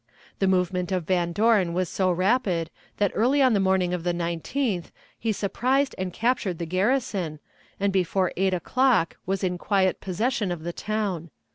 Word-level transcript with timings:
The 0.39 0.47
movement 0.47 0.91
of 0.91 1.03
Van 1.05 1.31
Dorn 1.31 1.73
was 1.73 1.87
so 1.87 2.09
rapid 2.09 2.71
that 2.97 3.11
early 3.13 3.39
on 3.39 3.53
the 3.53 3.59
morning 3.59 3.93
of 3.93 4.03
the 4.03 4.15
19th 4.15 4.85
he 5.19 5.31
surprised 5.31 5.93
and 5.95 6.11
captured 6.11 6.57
the 6.57 6.65
garrison, 6.65 7.37
and 7.79 7.93
before 7.93 8.33
eight 8.35 8.55
o'clock 8.55 9.17
was 9.27 9.43
in 9.43 9.59
quiet 9.59 10.01
possession 10.01 10.51
of 10.51 10.63
the 10.63 10.73
town. 10.73 11.29